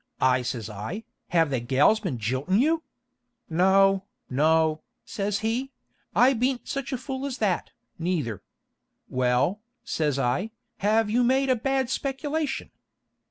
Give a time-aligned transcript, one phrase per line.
[0.19, 2.81] I says I, 'have the gals been jiltin' you?'
[3.51, 5.73] 'No, no,' says he;
[6.15, 8.41] 'I beant such a fool as that, neither.'
[9.09, 12.71] 'Well,' says I, 'have you made a bad speculation?'